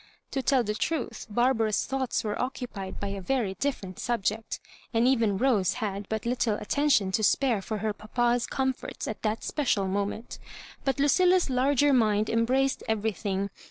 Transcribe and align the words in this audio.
To 0.31 0.41
tell 0.41 0.63
the 0.63 0.73
truth, 0.73 1.27
Barbara's 1.29 1.85
thoughts 1.85 2.23
were 2.23 2.33
occu 2.33 2.67
pied 2.73 2.99
by 2.99 3.09
a 3.09 3.21
very 3.21 3.53
different 3.59 3.99
subject; 3.99 4.59
and 4.95 5.07
even 5.07 5.37
Rose 5.37 5.73
had 5.73 6.09
but 6.09 6.25
little 6.25 6.55
attention 6.55 7.11
to 7.11 7.21
spare 7.23 7.61
for 7.61 7.77
her 7.77 7.93
papa's 7.93 8.47
comforts 8.47 9.07
at 9.07 9.21
that 9.21 9.43
special 9.43 9.87
moment 9.87 10.39
But 10.83 10.99
Lucilla's 10.99 11.51
larger 11.51 11.93
mind 11.93 12.31
embraced 12.31 12.81
everything. 12.87 13.51